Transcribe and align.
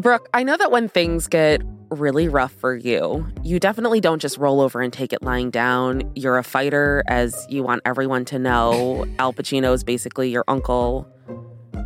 Brooke, 0.00 0.28
I 0.32 0.42
know 0.44 0.56
that 0.56 0.70
when 0.70 0.88
things 0.88 1.26
get 1.26 1.60
really 1.90 2.28
rough 2.28 2.52
for 2.52 2.74
you, 2.74 3.26
you 3.42 3.58
definitely 3.58 4.00
don't 4.00 4.20
just 4.20 4.38
roll 4.38 4.60
over 4.60 4.80
and 4.80 4.92
take 4.92 5.12
it 5.12 5.22
lying 5.22 5.50
down. 5.50 6.10
You're 6.14 6.38
a 6.38 6.44
fighter, 6.44 7.02
as 7.08 7.46
you 7.48 7.62
want 7.62 7.82
everyone 7.84 8.24
to 8.26 8.38
know. 8.38 9.04
Al 9.18 9.32
Pacino 9.32 9.74
is 9.74 9.84
basically 9.84 10.30
your 10.30 10.44
uncle. 10.48 11.06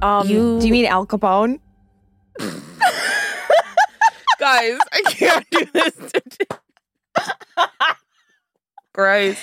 Um, 0.02 0.28
You- 0.28 0.60
do 0.60 0.66
you 0.66 0.72
mean 0.72 0.86
Al 0.86 1.06
Capone? 1.06 1.58
Guys, 4.38 4.78
I 4.92 5.02
can't 5.06 5.46
do 5.50 5.64
this 5.72 5.94
today. 6.12 6.46
Christ. 8.92 9.40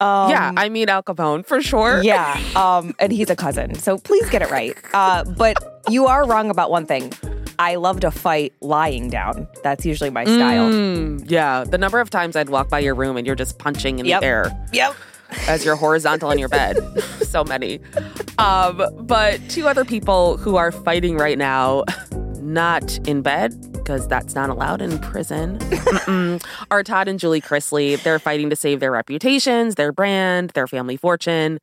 Um, 0.00 0.30
yeah, 0.30 0.52
I 0.56 0.68
mean 0.68 0.88
Al 0.88 1.02
Capone 1.02 1.44
for 1.46 1.60
sure. 1.60 2.02
yeah. 2.02 2.40
Um, 2.56 2.94
and 2.98 3.12
he's 3.12 3.30
a 3.30 3.36
cousin, 3.36 3.74
so 3.74 3.98
please 3.98 4.28
get 4.30 4.42
it 4.42 4.50
right. 4.50 4.76
Uh, 4.92 5.24
but 5.24 5.56
you 5.88 6.06
are 6.06 6.26
wrong 6.26 6.50
about 6.50 6.70
one 6.70 6.86
thing. 6.86 7.12
I 7.58 7.76
love 7.76 8.00
to 8.00 8.10
fight 8.10 8.52
lying 8.60 9.08
down. 9.10 9.46
That's 9.62 9.84
usually 9.86 10.10
my 10.10 10.24
style. 10.24 10.70
Mm, 10.70 11.30
yeah, 11.30 11.64
the 11.64 11.78
number 11.78 12.00
of 12.00 12.10
times 12.10 12.36
I'd 12.36 12.48
walk 12.48 12.68
by 12.68 12.78
your 12.80 12.94
room 12.94 13.16
and 13.16 13.26
you're 13.26 13.36
just 13.36 13.58
punching 13.58 13.98
in 13.98 14.06
Yep. 14.06 14.20
the 14.20 14.26
air. 14.26 14.66
Yep. 14.72 14.94
as 15.48 15.64
you're 15.64 15.74
horizontal 15.76 16.30
in 16.30 16.38
your 16.38 16.48
bed. 16.48 16.76
so 17.22 17.42
many. 17.44 17.80
Um, 18.38 18.82
but 19.00 19.40
two 19.48 19.66
other 19.66 19.84
people 19.84 20.36
who 20.36 20.56
are 20.56 20.70
fighting 20.70 21.16
right 21.16 21.38
now, 21.38 21.84
not 22.40 22.98
in 23.08 23.22
bed, 23.22 23.54
because 23.72 24.06
that's 24.06 24.34
not 24.34 24.48
allowed 24.50 24.80
in 24.80 24.98
prison, 25.00 25.58
are 26.70 26.82
Todd 26.84 27.08
and 27.08 27.18
Julie 27.18 27.40
Chrisley. 27.40 28.00
They're 28.02 28.18
fighting 28.18 28.48
to 28.50 28.56
save 28.56 28.80
their 28.80 28.92
reputations, 28.92 29.74
their 29.74 29.92
brand, 29.92 30.50
their 30.50 30.66
family 30.68 30.96
fortune. 30.96 31.58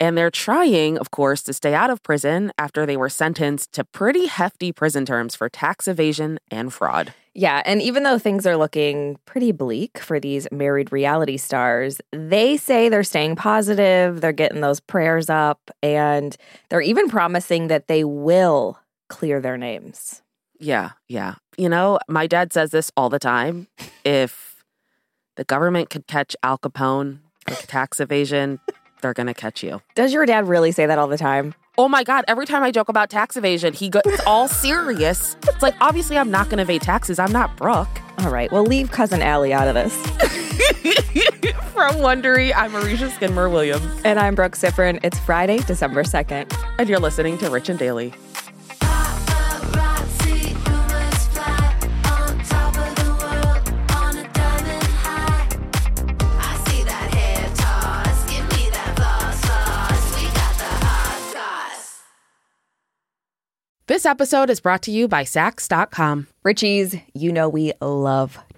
And 0.00 0.16
they're 0.16 0.30
trying, 0.30 0.98
of 0.98 1.10
course, 1.10 1.42
to 1.42 1.52
stay 1.52 1.74
out 1.74 1.90
of 1.90 2.02
prison 2.02 2.52
after 2.56 2.86
they 2.86 2.96
were 2.96 3.10
sentenced 3.10 3.72
to 3.72 3.84
pretty 3.84 4.26
hefty 4.26 4.72
prison 4.72 5.04
terms 5.04 5.36
for 5.36 5.50
tax 5.50 5.86
evasion 5.86 6.40
and 6.50 6.72
fraud. 6.72 7.12
Yeah, 7.34 7.62
and 7.64 7.80
even 7.80 8.02
though 8.02 8.18
things 8.18 8.46
are 8.46 8.56
looking 8.56 9.18
pretty 9.24 9.52
bleak 9.52 9.98
for 9.98 10.18
these 10.18 10.48
married 10.50 10.90
reality 10.90 11.36
stars, 11.36 12.00
they 12.12 12.56
say 12.56 12.88
they're 12.88 13.04
staying 13.04 13.36
positive, 13.36 14.20
they're 14.20 14.32
getting 14.32 14.62
those 14.62 14.80
prayers 14.80 15.30
up, 15.30 15.70
and 15.82 16.36
they're 16.70 16.80
even 16.80 17.08
promising 17.08 17.68
that 17.68 17.86
they 17.86 18.02
will 18.02 18.78
clear 19.08 19.40
their 19.40 19.56
names. 19.56 20.22
Yeah, 20.58 20.90
yeah. 21.08 21.36
You 21.56 21.68
know, 21.68 21.98
my 22.08 22.26
dad 22.26 22.52
says 22.52 22.70
this 22.70 22.90
all 22.96 23.10
the 23.10 23.18
time. 23.18 23.66
If 24.02 24.64
the 25.36 25.44
government 25.44 25.90
could 25.90 26.06
catch 26.06 26.34
Al 26.42 26.56
Capone 26.56 27.18
for 27.46 27.66
tax 27.66 28.00
evasion, 28.00 28.58
they're 29.00 29.14
to 29.26 29.34
catch 29.34 29.62
you. 29.62 29.80
Does 29.94 30.12
your 30.12 30.26
dad 30.26 30.48
really 30.48 30.72
say 30.72 30.86
that 30.86 30.98
all 30.98 31.08
the 31.08 31.18
time? 31.18 31.54
Oh 31.78 31.88
my 31.88 32.04
God, 32.04 32.24
every 32.28 32.46
time 32.46 32.62
I 32.62 32.70
joke 32.70 32.88
about 32.88 33.08
tax 33.10 33.36
evasion, 33.36 33.72
he 33.72 33.88
gets 33.88 34.20
all 34.26 34.48
serious. 34.48 35.36
It's 35.48 35.62
like, 35.62 35.74
obviously, 35.80 36.18
I'm 36.18 36.30
not 36.30 36.46
to 36.58 36.62
evade 36.62 36.82
taxes. 36.82 37.18
I'm 37.18 37.32
not 37.32 37.56
Brooke. 37.56 37.88
All 38.18 38.30
right, 38.30 38.50
well, 38.52 38.64
leave 38.64 38.90
cousin 38.90 39.22
Allie 39.22 39.52
out 39.52 39.66
of 39.68 39.74
this. 39.74 39.94
From 41.72 41.94
Wondery, 41.96 42.52
I'm 42.54 42.72
Marisha 42.72 43.10
Skidmore 43.10 43.48
Williams, 43.48 43.84
And 44.04 44.18
I'm 44.18 44.34
Brooke 44.34 44.56
Siffrinn. 44.56 45.00
It's 45.02 45.18
Friday, 45.20 45.58
December 45.60 46.02
2nd. 46.02 46.52
and 46.78 46.88
you're 46.88 47.00
listening 47.00 47.38
to 47.38 47.48
Rich 47.48 47.70
and 47.70 47.78
Daily. 47.78 48.12
This 64.00 64.06
episode 64.06 64.48
is 64.48 64.60
brought 64.60 64.80
to 64.84 64.90
you 64.90 65.08
by 65.08 65.24
Saks.com. 65.24 66.26
Richie's, 66.42 66.96
you 67.12 67.30
know 67.32 67.50
we 67.50 67.74
love 67.82 68.38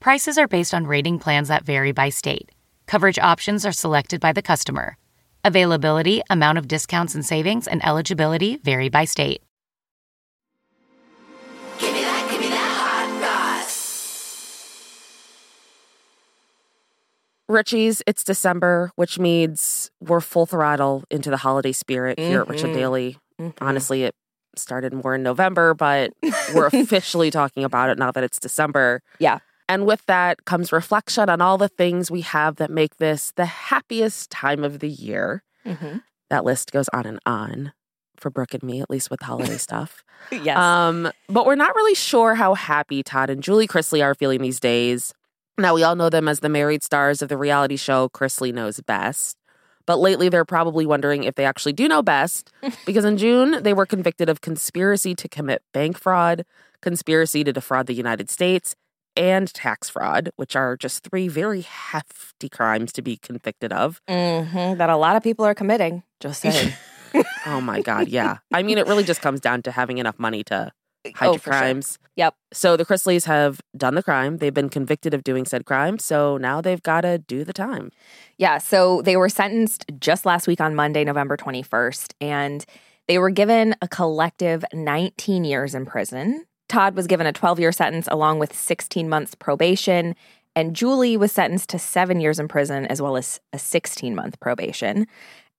Prices 0.00 0.38
are 0.38 0.46
based 0.48 0.72
on 0.74 0.86
rating 0.86 1.18
plans 1.18 1.48
that 1.48 1.64
vary 1.64 1.92
by 1.92 2.08
state. 2.08 2.50
Coverage 2.86 3.18
options 3.18 3.66
are 3.66 3.72
selected 3.72 4.20
by 4.20 4.32
the 4.32 4.42
customer. 4.42 4.96
Availability, 5.44 6.22
amount 6.30 6.58
of 6.58 6.68
discounts 6.68 7.14
and 7.14 7.24
savings, 7.24 7.66
and 7.66 7.84
eligibility 7.84 8.56
vary 8.58 8.88
by 8.88 9.04
state. 9.04 9.42
Give 11.78 11.92
me 11.92 12.00
that, 12.02 12.28
give 12.30 12.40
me 12.40 12.48
that 12.48 12.76
hot 12.78 13.20
sauce. 13.20 14.94
Richie's, 17.48 18.02
it's 18.06 18.22
December, 18.24 18.92
which 18.96 19.18
means 19.18 19.90
we're 20.00 20.20
full 20.20 20.46
throttle 20.46 21.04
into 21.10 21.30
the 21.30 21.38
holiday 21.38 21.72
spirit 21.72 22.18
here 22.20 22.42
at 22.42 22.48
Rich 22.48 22.62
and 22.62 22.72
Mhm. 22.72 22.76
Daily. 22.76 23.18
Honestly, 23.60 24.04
it 24.04 24.14
started 24.56 24.92
more 24.92 25.14
in 25.14 25.22
November, 25.22 25.72
but 25.74 26.12
we're 26.54 26.66
officially 26.72 27.30
talking 27.30 27.64
about 27.64 27.90
it 27.90 27.98
now 27.98 28.10
that 28.10 28.24
it's 28.24 28.38
December. 28.40 29.02
Yeah. 29.18 29.38
And 29.68 29.84
with 29.86 30.04
that 30.06 30.44
comes 30.46 30.72
reflection 30.72 31.28
on 31.28 31.40
all 31.40 31.58
the 31.58 31.68
things 31.68 32.10
we 32.10 32.22
have 32.22 32.56
that 32.56 32.70
make 32.70 32.96
this 32.96 33.32
the 33.36 33.44
happiest 33.46 34.30
time 34.30 34.64
of 34.64 34.78
the 34.78 34.88
year. 34.88 35.42
Mhm. 35.66 36.02
That 36.30 36.44
list 36.44 36.72
goes 36.72 36.88
on 36.92 37.06
and 37.06 37.18
on 37.26 37.72
for 38.16 38.30
Brooke 38.30 38.54
and 38.54 38.62
me, 38.62 38.80
at 38.80 38.90
least 38.90 39.10
with 39.10 39.20
holiday 39.22 39.56
stuff. 39.58 40.02
Yes. 40.32 40.56
Um, 40.58 41.10
but 41.28 41.46
we're 41.46 41.54
not 41.54 41.74
really 41.74 41.94
sure 41.94 42.34
how 42.34 42.54
happy 42.54 43.02
Todd 43.02 43.30
and 43.30 43.42
Julie 43.42 43.68
Chrisley 43.68 44.02
are 44.02 44.14
feeling 44.14 44.40
these 44.42 44.58
days. 44.60 45.12
Now, 45.58 45.74
we 45.74 45.82
all 45.82 45.96
know 45.96 46.08
them 46.08 46.28
as 46.28 46.40
the 46.40 46.48
married 46.48 46.82
stars 46.84 47.20
of 47.20 47.28
the 47.28 47.36
reality 47.36 47.76
show 47.76 48.08
Chrisley 48.08 48.52
Knows 48.54 48.80
Best. 48.80 49.36
But 49.86 49.98
lately, 49.98 50.28
they're 50.28 50.44
probably 50.44 50.84
wondering 50.86 51.24
if 51.24 51.34
they 51.34 51.44
actually 51.46 51.72
do 51.72 51.88
know 51.88 52.02
best, 52.02 52.52
because 52.86 53.04
in 53.04 53.16
June, 53.16 53.62
they 53.62 53.72
were 53.72 53.86
convicted 53.86 54.28
of 54.28 54.40
conspiracy 54.40 55.14
to 55.14 55.28
commit 55.28 55.62
bank 55.72 55.98
fraud, 55.98 56.44
conspiracy 56.82 57.42
to 57.42 57.52
defraud 57.52 57.86
the 57.86 57.94
United 57.94 58.28
States, 58.30 58.76
and 59.16 59.52
tax 59.52 59.88
fraud, 59.88 60.30
which 60.36 60.54
are 60.56 60.76
just 60.76 61.02
three 61.08 61.28
very 61.28 61.62
hefty 61.62 62.48
crimes 62.48 62.92
to 62.92 63.02
be 63.02 63.16
convicted 63.16 63.72
of. 63.72 64.00
Mhm, 64.08 64.78
That 64.78 64.90
a 64.90 64.96
lot 64.96 65.16
of 65.16 65.22
people 65.22 65.44
are 65.44 65.54
committing. 65.54 66.02
Just 66.20 66.42
saying. 66.42 66.72
Oh 67.46 67.60
my 67.62 67.80
God, 67.80 68.08
yeah. 68.08 68.36
I 68.52 68.62
mean, 68.62 68.76
it 68.76 68.86
really 68.86 69.02
just 69.02 69.22
comes 69.22 69.40
down 69.40 69.62
to 69.62 69.70
having 69.70 69.96
enough 69.96 70.18
money 70.18 70.44
to 70.44 70.70
hide 71.16 71.28
Oh, 71.28 71.32
your 71.32 71.38
for 71.38 71.52
sure. 71.52 71.58
crimes. 71.58 71.98
Yep. 72.16 72.34
So 72.52 72.76
the 72.76 72.84
Chrisleys 72.84 73.24
have 73.24 73.62
done 73.74 73.94
the 73.94 74.02
crime. 74.02 74.36
They've 74.38 74.52
been 74.52 74.68
convicted 74.68 75.14
of 75.14 75.24
doing 75.24 75.46
said 75.46 75.64
crime. 75.64 75.98
So 75.98 76.36
now 76.36 76.60
they've 76.60 76.82
got 76.82 77.00
to 77.02 77.16
do 77.16 77.44
the 77.44 77.54
time. 77.54 77.90
Yeah, 78.36 78.58
so 78.58 79.00
they 79.00 79.16
were 79.16 79.30
sentenced 79.30 79.86
just 79.98 80.26
last 80.26 80.46
week 80.46 80.60
on 80.60 80.74
Monday, 80.74 81.02
November 81.02 81.38
21st, 81.38 82.12
and 82.20 82.66
they 83.06 83.16
were 83.18 83.30
given 83.30 83.74
a 83.80 83.88
collective 83.88 84.62
19 84.74 85.44
years 85.44 85.74
in 85.74 85.86
prison. 85.86 86.44
Todd 86.68 86.94
was 86.94 87.06
given 87.06 87.26
a 87.26 87.32
12 87.32 87.58
year 87.60 87.72
sentence 87.72 88.08
along 88.10 88.38
with 88.38 88.54
16 88.54 89.08
months 89.08 89.34
probation, 89.34 90.14
and 90.56 90.74
Julie 90.74 91.16
was 91.16 91.32
sentenced 91.32 91.68
to 91.70 91.78
seven 91.78 92.20
years 92.20 92.38
in 92.38 92.48
prison 92.48 92.86
as 92.86 93.00
well 93.00 93.16
as 93.16 93.40
a 93.52 93.58
16 93.58 94.14
month 94.14 94.38
probation. 94.40 95.06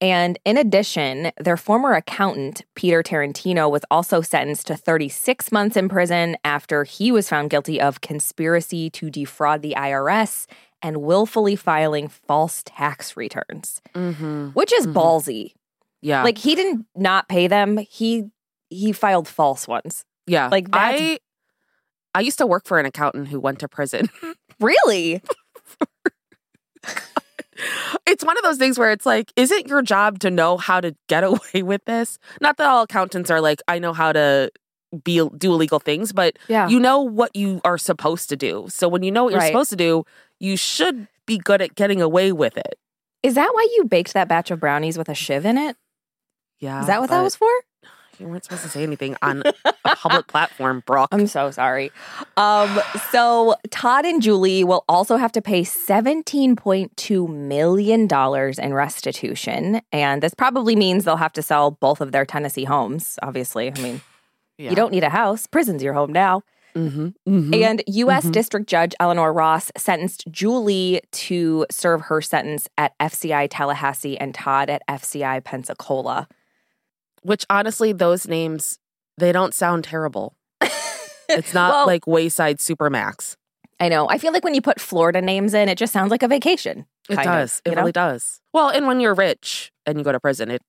And 0.01 0.39
in 0.45 0.56
addition, 0.57 1.31
their 1.38 1.57
former 1.57 1.94
accountant, 1.94 2.61
Peter 2.75 3.03
Tarantino, 3.03 3.69
was 3.69 3.81
also 3.91 4.21
sentenced 4.21 4.67
to 4.67 4.77
36 4.77 5.51
months 5.51 5.75
in 5.75 5.89
prison 5.89 6.38
after 6.45 6.85
he 6.85 7.11
was 7.11 7.27
found 7.27 7.50
guilty 7.50 7.81
of 7.81 8.00
conspiracy 8.00 8.89
to 8.91 9.09
defraud 9.09 9.61
the 9.61 9.73
IRS 9.75 10.45
and 10.81 10.97
willfully 11.01 11.57
filing 11.57 12.07
false 12.07 12.63
tax 12.65 13.17
returns, 13.17 13.81
Mm-hmm. 13.94 14.50
which 14.50 14.71
is 14.71 14.88
ballsy. 14.88 15.53
Yeah. 16.01 16.23
Like 16.23 16.38
he 16.38 16.56
didn't 16.56 16.85
not 16.95 17.27
pay 17.27 17.47
them, 17.47 17.77
he 17.77 18.29
he 18.69 18.94
filed 18.94 19.27
false 19.27 19.67
ones. 19.67 20.06
Yeah. 20.29 20.47
like, 20.49 20.69
that's- 20.71 21.01
I, 21.01 21.19
I 22.15 22.21
used 22.21 22.37
to 22.39 22.47
work 22.47 22.65
for 22.65 22.79
an 22.79 22.85
accountant 22.85 23.27
who 23.27 23.39
went 23.39 23.59
to 23.59 23.67
prison. 23.67 24.09
Really? 24.61 25.21
it's 28.07 28.23
one 28.25 28.37
of 28.37 28.43
those 28.43 28.57
things 28.57 28.77
where 28.79 28.91
it's 28.91 29.05
like, 29.05 29.31
is 29.35 29.51
it 29.51 29.67
your 29.67 29.81
job 29.81 30.19
to 30.19 30.29
know 30.29 30.57
how 30.57 30.81
to 30.81 30.95
get 31.07 31.23
away 31.23 31.63
with 31.63 31.83
this? 31.85 32.17
Not 32.41 32.57
that 32.57 32.67
all 32.67 32.83
accountants 32.83 33.29
are 33.29 33.41
like, 33.41 33.61
I 33.67 33.79
know 33.79 33.93
how 33.93 34.11
to 34.11 34.51
be 35.03 35.25
do 35.37 35.53
illegal 35.53 35.79
things, 35.79 36.11
but 36.11 36.37
Yeah. 36.47 36.67
you 36.67 36.79
know 36.79 37.01
what 37.01 37.35
you 37.35 37.61
are 37.63 37.77
supposed 37.77 38.27
to 38.29 38.35
do. 38.35 38.65
So 38.69 38.87
when 38.87 39.03
you 39.03 39.11
know 39.11 39.23
what 39.25 39.31
you're 39.31 39.39
Right. 39.39 39.47
supposed 39.47 39.69
to 39.69 39.75
do, 39.75 40.03
you 40.39 40.57
should 40.57 41.07
be 41.25 41.37
good 41.37 41.61
at 41.61 41.75
getting 41.75 42.01
away 42.01 42.31
with 42.31 42.57
it. 42.57 42.79
Is 43.21 43.35
that 43.35 43.51
why 43.53 43.67
you 43.77 43.85
baked 43.85 44.13
that 44.13 44.27
batch 44.27 44.49
of 44.51 44.59
brownies 44.59 44.97
with 44.97 45.09
a 45.09 45.13
shiv 45.15 45.45
in 45.45 45.57
it? 45.57 45.75
Yeah. 46.59 46.81
Is 46.81 46.87
that 46.87 46.99
what 47.01 47.09
that 47.11 47.21
was 47.21 47.35
for? 47.35 47.49
You 48.19 48.27
weren't 48.27 48.44
supposed 48.44 48.63
to 48.63 48.69
say 48.69 48.83
anything 48.83 49.16
on 49.21 49.44
a 49.86 49.95
public 49.95 50.27
platform, 50.27 50.83
Brooke. 50.86 51.07
I'm 51.12 51.25
so 51.27 51.51
sorry. 51.51 51.92
Um, 52.38 52.80
so 53.12 53.56
Todd 53.71 54.06
and 54.06 54.21
Julie 54.21 54.63
will 54.63 54.83
also 54.89 55.16
have 55.18 55.31
to 55.33 55.42
pay 55.42 55.62
$17.2 55.63 57.30
million 57.30 58.07
in 58.62 58.74
restitution. 58.74 59.81
And 59.92 60.21
this 60.24 60.33
probably 60.33 60.75
means 60.75 61.06
they'll 61.06 61.16
have 61.18 61.33
to 61.33 61.42
sell 61.42 61.71
both 61.71 62.01
of 62.01 62.12
their 62.12 62.25
Tennessee 62.25 62.66
homes, 62.66 63.18
obviously. 63.24 63.71
I 63.74 63.80
mean, 63.81 64.01
Yeah. 64.57 64.71
you 64.71 64.75
don't 64.75 64.92
need 64.92 65.04
a 65.04 65.10
house. 65.10 65.48
Prison's 65.48 65.81
your 65.81 65.94
home 65.94 66.12
now. 66.12 66.42
Mhm, 66.75 67.16
mhm. 67.27 67.62
And 67.63 67.81
U.S. 67.88 68.25
Mhm. 68.25 68.31
District 68.31 68.68
Judge 68.69 68.94
Eleanor 69.00 69.33
Ross 69.33 69.71
sentenced 69.75 70.25
Julie 70.30 71.01
to 71.12 71.66
serve 71.71 72.01
her 72.01 72.21
sentence 72.21 72.68
at 72.77 72.94
FCI 73.00 73.48
Tallahassee 73.50 74.18
and 74.19 74.36
Todd 74.36 74.69
at 74.69 74.83
FCI 74.88 75.39
Pensacola. 75.44 76.27
Which 77.24 77.45
honestly, 77.50 77.92
those 77.94 78.27
names 78.27 78.80
they 79.18 79.31
don't 79.31 79.54
sound 79.54 79.83
terrible. 79.83 80.36
It's 81.27 81.54
not 81.54 81.71
Well- 81.74 81.88
like 81.88 82.07
Wayside 82.07 82.57
Supermax. 82.60 83.36
I 83.81 83.88
know. 83.88 84.10
I 84.10 84.18
feel 84.18 84.33
like 84.33 84.44
when 84.44 84.54
you 84.54 84.62
put 84.62 84.81
Florida 84.81 85.21
names 85.21 85.54
in, 85.54 85.69
it 85.69 85.77
just 85.77 85.94
sounds 85.94 86.12
like 86.12 86.21
a 86.21 86.27
vacation. 86.27 86.86
It 87.10 87.18
of, 87.18 87.24
does. 87.24 87.62
you 87.66 87.71
it 87.71 87.75
know? 87.75 87.81
really 87.81 87.94
does. 87.94 88.42
Well, 88.54 88.68
and 88.68 88.86
when 88.88 89.00
you're 89.00 89.13
rich 89.13 89.71
and 89.86 89.98
you 89.98 90.04
go 90.04 90.12
to 90.12 90.19
prison, 90.19 90.51
it 90.51 90.62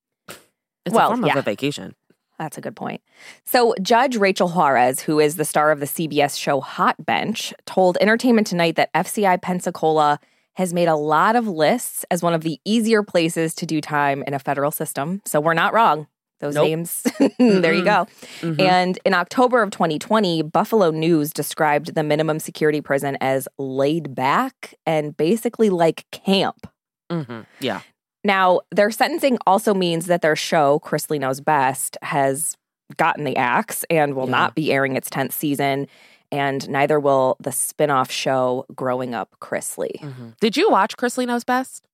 it's 0.85 0.95
Well, 0.95 1.07
a 1.11 1.15
form 1.15 1.25
yeah. 1.25 1.33
of 1.33 1.39
a 1.39 1.41
vacation. 1.41 1.93
That's 2.39 2.57
a 2.57 2.61
good 2.61 2.75
point. 2.75 3.01
So, 3.43 3.75
Judge 3.81 4.15
Rachel 4.15 4.47
Juarez, 4.47 5.01
who 5.01 5.19
is 5.19 5.35
the 5.35 5.43
star 5.45 5.71
of 5.71 5.79
the 5.81 5.85
CBS 5.85 6.39
show 6.39 6.61
Hot 6.61 7.05
Bench, 7.05 7.53
told 7.65 7.97
Entertainment 7.99 8.47
Tonight 8.47 8.77
that 8.77 8.91
FCI 8.93 9.41
Pensacola 9.41 10.19
has 10.53 10.73
made 10.73 10.87
a 10.87 10.95
lot 10.95 11.35
of 11.35 11.47
lists 11.47 12.05
as 12.09 12.23
one 12.23 12.33
of 12.33 12.41
the 12.41 12.59
easier 12.65 13.03
places 13.03 13.53
to 13.55 13.65
do 13.65 13.79
time 13.81 14.23
in 14.25 14.33
a 14.33 14.39
federal 14.39 14.71
system. 14.71 15.21
So, 15.25 15.39
we're 15.41 15.53
not 15.53 15.73
wrong. 15.73 16.07
Those 16.41 16.55
Nope. 16.55 16.65
names, 16.67 17.03
there 17.39 17.73
you 17.73 17.83
go. 17.85 18.07
Mhm. 18.41 18.59
And 18.59 18.99
in 19.05 19.13
October 19.13 19.61
of 19.61 19.71
2020, 19.71 20.41
Buffalo 20.41 20.91
News 20.91 21.31
described 21.31 21.95
the 21.95 22.03
minimum 22.03 22.39
security 22.39 22.81
prison 22.81 23.17
as 23.21 23.47
laid 23.57 24.13
back 24.15 24.73
and 24.85 25.15
basically 25.15 25.69
like 25.69 26.05
camp. 26.11 26.67
Mhm. 27.11 27.45
Yeah. 27.59 27.81
Now, 28.23 28.61
their 28.71 28.91
sentencing 28.91 29.37
also 29.47 29.73
means 29.73 30.05
that 30.07 30.21
their 30.21 30.35
show, 30.35 30.79
Chrisley 30.83 31.19
Knows 31.19 31.39
Best, 31.41 31.97
has 32.01 32.55
gotten 32.97 33.23
the 33.23 33.37
axe 33.37 33.85
and 33.89 34.15
will 34.15 34.25
Yeah. 34.25 34.31
not 34.31 34.55
be 34.55 34.71
airing 34.73 34.95
its 34.95 35.09
10th 35.09 35.31
season. 35.33 35.87
And 36.31 36.69
neither 36.69 36.99
will 36.99 37.35
the 37.41 37.51
spin 37.51 37.89
off 37.89 38.09
show, 38.11 38.65
Growing 38.75 39.13
Up 39.13 39.35
Chrisley. 39.41 39.99
Mhm. 39.99 40.37
Did 40.39 40.55
you 40.57 40.69
watch 40.69 40.97
Chrisley 40.97 41.25
Knows 41.27 41.43
Best? 41.43 41.85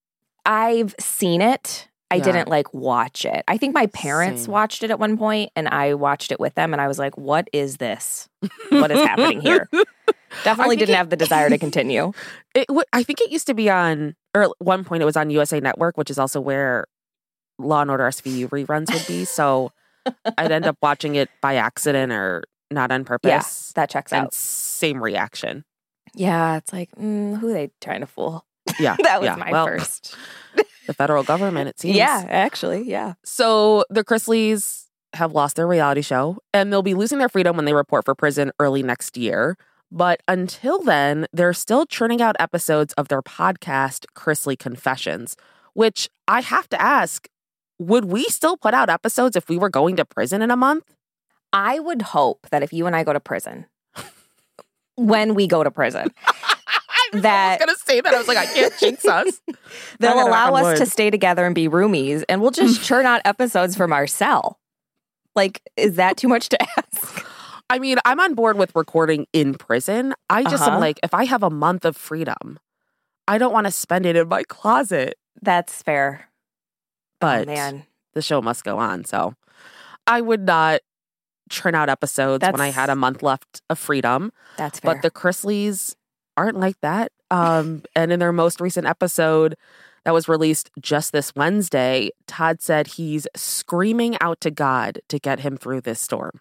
I've 0.46 0.94
seen 1.00 1.42
it. 1.42 1.88
I 2.10 2.16
Yeah. 2.16 2.24
didn't 2.24 2.48
like 2.48 2.72
watch 2.72 3.24
it. 3.24 3.44
I 3.48 3.58
think 3.58 3.74
my 3.74 3.86
parents 3.86 4.42
Same. 4.44 4.52
watched 4.52 4.82
it 4.82 4.90
at 4.90 4.98
one 4.98 5.18
point 5.18 5.50
and 5.54 5.68
I 5.68 5.94
watched 5.94 6.32
it 6.32 6.40
with 6.40 6.54
them 6.54 6.72
and 6.72 6.80
I 6.80 6.88
was 6.88 6.98
like, 6.98 7.16
what 7.18 7.48
is 7.52 7.76
this? 7.76 8.28
What 8.70 8.90
is 8.90 8.98
happening 9.00 9.40
here? 9.40 9.68
Definitely 10.44 10.76
didn't 10.76 10.94
it- 10.94 10.98
have 10.98 11.10
the 11.10 11.16
desire 11.16 11.48
to 11.50 11.58
continue. 11.66 12.12
It, 12.54 12.66
I 12.92 13.02
think 13.02 13.20
it 13.20 13.30
used 13.30 13.46
to 13.48 13.54
be 13.54 13.68
on, 13.68 14.14
or 14.34 14.44
at 14.44 14.50
one 14.58 14.84
point 14.84 15.02
it 15.02 15.06
was 15.06 15.16
on 15.16 15.28
USA 15.30 15.60
Network, 15.60 15.96
which 15.98 16.10
is 16.10 16.18
also 16.18 16.40
where 16.40 16.86
Law 17.58 17.82
and 17.82 17.90
Order 17.90 18.04
SVU 18.04 18.48
reruns 18.48 18.92
would 18.92 19.06
be. 19.06 19.24
So 19.24 19.72
I'd 20.38 20.50
end 20.52 20.64
up 20.66 20.78
watching 20.80 21.14
it 21.16 21.28
by 21.42 21.56
accident 21.56 22.12
or 22.12 22.44
not 22.70 22.90
on 22.90 23.04
purpose. 23.04 23.72
Yeah, 23.76 23.80
that 23.82 23.90
checks 23.90 24.12
and 24.12 24.26
out. 24.26 24.34
same 24.34 25.02
reaction. 25.02 25.64
Yeah, 26.14 26.56
it's 26.56 26.72
like, 26.72 26.90
mm, 26.92 27.36
who 27.38 27.50
are 27.50 27.52
they 27.52 27.70
trying 27.82 28.00
to 28.00 28.06
fool? 28.06 28.46
Yeah. 28.78 28.96
that 29.02 29.20
was 29.20 29.26
yeah. 29.26 29.36
my 29.36 29.50
well, 29.50 29.66
first. 29.66 30.14
The 30.88 30.94
federal 30.94 31.22
government, 31.22 31.68
it 31.68 31.78
seems. 31.78 31.96
Yeah, 31.98 32.24
actually, 32.30 32.82
yeah. 32.82 33.12
So 33.22 33.84
the 33.90 34.02
Chrisleys 34.02 34.86
have 35.12 35.32
lost 35.32 35.56
their 35.56 35.66
reality 35.66 36.00
show 36.00 36.38
and 36.54 36.72
they'll 36.72 36.80
be 36.80 36.94
losing 36.94 37.18
their 37.18 37.28
freedom 37.28 37.56
when 37.56 37.66
they 37.66 37.74
report 37.74 38.06
for 38.06 38.14
prison 38.14 38.52
early 38.58 38.82
next 38.82 39.18
year. 39.18 39.58
But 39.92 40.22
until 40.26 40.80
then, 40.80 41.26
they're 41.30 41.52
still 41.52 41.84
churning 41.84 42.22
out 42.22 42.36
episodes 42.38 42.94
of 42.94 43.08
their 43.08 43.20
podcast, 43.20 44.06
Chrisley 44.16 44.58
Confessions, 44.58 45.36
which 45.74 46.08
I 46.26 46.40
have 46.40 46.70
to 46.70 46.80
ask 46.80 47.28
would 47.78 48.06
we 48.06 48.24
still 48.24 48.56
put 48.56 48.72
out 48.72 48.88
episodes 48.88 49.36
if 49.36 49.48
we 49.50 49.58
were 49.58 49.68
going 49.68 49.96
to 49.96 50.06
prison 50.06 50.40
in 50.40 50.50
a 50.50 50.56
month? 50.56 50.94
I 51.52 51.78
would 51.78 52.00
hope 52.00 52.48
that 52.50 52.62
if 52.62 52.72
you 52.72 52.86
and 52.86 52.96
I 52.96 53.04
go 53.04 53.12
to 53.12 53.20
prison, 53.20 53.66
when 54.96 55.34
we 55.34 55.46
go 55.46 55.62
to 55.62 55.70
prison, 55.70 56.08
I 57.12 57.16
was 57.16 57.22
That- 57.22 57.58
going 57.58 57.68
to 57.68 57.76
say 57.86 58.00
that. 58.00 58.12
I 58.14 58.18
was 58.18 58.28
like, 58.28 58.38
I 58.38 58.46
can't 58.46 58.72
jinx 58.78 59.04
us. 59.04 59.40
they'll 60.00 60.14
allow 60.26 60.54
us 60.54 60.78
to 60.78 60.86
stay 60.86 61.10
together 61.10 61.44
and 61.46 61.54
be 61.54 61.68
roomies, 61.68 62.24
and 62.28 62.40
we'll 62.40 62.50
just 62.50 62.82
churn 62.84 63.06
out 63.06 63.20
episodes 63.24 63.76
from 63.76 63.92
our 63.92 64.06
cell. 64.06 64.58
Like, 65.36 65.62
is 65.76 65.94
that 65.96 66.16
too 66.16 66.28
much 66.28 66.48
to 66.50 66.58
ask? 66.78 67.26
I 67.70 67.78
mean, 67.78 67.98
I'm 68.04 68.18
on 68.18 68.34
board 68.34 68.56
with 68.56 68.74
recording 68.74 69.26
in 69.32 69.54
prison. 69.54 70.14
I 70.30 70.42
just 70.44 70.62
Uh-huh. 70.62 70.72
am 70.76 70.80
like, 70.80 70.98
if 71.02 71.12
I 71.14 71.24
have 71.24 71.42
a 71.42 71.50
month 71.50 71.84
of 71.84 71.96
freedom, 71.96 72.58
I 73.28 73.36
don't 73.38 73.52
want 73.52 73.66
to 73.66 73.70
spend 73.70 74.06
it 74.06 74.16
in 74.16 74.26
my 74.28 74.42
closet. 74.44 75.16
That's 75.42 75.82
fair. 75.82 76.28
But 77.20 77.42
oh, 77.48 77.52
man, 77.52 77.84
the 78.14 78.22
show 78.22 78.40
must 78.40 78.64
go 78.64 78.78
on. 78.78 79.04
So 79.04 79.34
I 80.06 80.20
would 80.22 80.40
not 80.46 80.80
churn 81.50 81.74
out 81.74 81.88
episodes 81.88 82.42
when 82.44 82.60
I 82.60 82.68
had 82.68 82.90
a 82.90 82.96
month 82.96 83.22
left 83.22 83.60
of 83.68 83.78
freedom. 83.78 84.32
that's 84.56 84.80
fair. 84.80 84.94
But 84.94 85.02
the 85.02 85.10
Chrisleys 85.10 85.94
aren't 86.38 86.60
like 86.60 86.80
that. 86.80 87.10
Um, 87.30 87.82
and 87.96 88.12
in 88.12 88.20
their 88.20 88.32
most 88.32 88.60
recent 88.60 88.86
episode 88.86 89.56
that 90.04 90.14
was 90.14 90.28
released 90.28 90.70
just 90.80 91.12
this 91.12 91.34
Wednesday, 91.34 92.10
Todd 92.26 92.62
said 92.62 92.86
he's 92.86 93.26
screaming 93.34 94.16
out 94.20 94.40
to 94.42 94.50
God 94.50 95.00
to 95.08 95.18
get 95.18 95.40
him 95.40 95.56
through 95.56 95.80
this 95.80 96.00
storm. 96.00 96.40